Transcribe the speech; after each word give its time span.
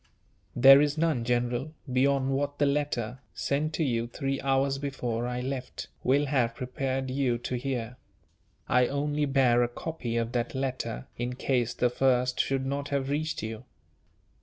"There 0.55 0.81
is 0.81 0.97
none, 0.97 1.23
General, 1.23 1.73
beyond 1.93 2.31
what 2.31 2.57
the 2.57 2.65
letter, 2.65 3.19
sent 3.35 3.71
to 3.73 3.83
you 3.83 4.07
three 4.07 4.41
hours 4.41 4.79
before 4.79 5.27
I 5.27 5.41
left, 5.41 5.89
will 6.03 6.25
have 6.25 6.55
prepared 6.55 7.11
you 7.11 7.37
to 7.37 7.53
hear. 7.55 7.97
I 8.67 8.87
only 8.87 9.25
bear 9.25 9.61
a 9.61 9.67
copy 9.67 10.17
of 10.17 10.31
that 10.31 10.55
letter, 10.55 11.05
in 11.19 11.33
case 11.35 11.75
the 11.75 11.91
first 11.91 12.39
should 12.39 12.65
not 12.65 12.89
have 12.89 13.09
reached 13.09 13.43
you." 13.43 13.65